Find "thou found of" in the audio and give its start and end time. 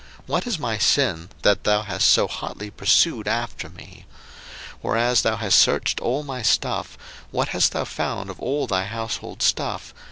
7.73-8.39